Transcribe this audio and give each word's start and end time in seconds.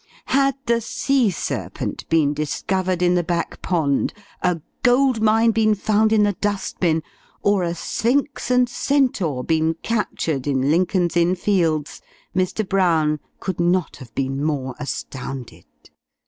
Had 0.33 0.55
the 0.65 0.81
sea 0.81 1.29
serpent 1.29 2.09
been 2.09 2.33
discovered 2.33 3.03
in 3.03 3.13
the 3.13 3.21
back 3.23 3.61
pond, 3.61 4.15
a 4.41 4.59
gold 4.81 5.21
mine 5.21 5.51
been 5.51 5.75
found 5.75 6.11
in 6.11 6.23
the 6.23 6.33
dust 6.33 6.79
bin, 6.79 7.03
or 7.43 7.61
a 7.61 7.75
Sphinx 7.75 8.49
and 8.49 8.67
Centaur 8.67 9.43
been 9.43 9.75
captured 9.83 10.47
in 10.47 10.71
Lincoln's 10.71 11.15
Inn 11.15 11.35
Fields, 11.35 12.01
Mr. 12.35 12.67
Brown 12.67 13.19
could 13.39 13.59
not 13.59 13.97
have 13.97 14.11
been 14.15 14.43
more 14.43 14.73
astounded! 14.79 15.65